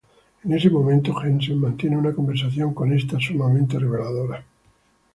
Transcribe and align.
En 0.43 0.51
ese 0.51 0.71
momento, 0.71 1.13
Jensen 1.13 1.59
mantiene 1.59 1.95
una 1.95 2.11
conversación 2.11 2.73
con 2.73 2.91
esta 2.91 3.19
sumamente 3.19 3.77
reveladora. 3.77 4.43